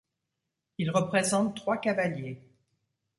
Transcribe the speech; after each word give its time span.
Ils 0.79 0.89
représentent 0.89 1.55
trois 1.55 1.77
cavaliers. 1.77 2.41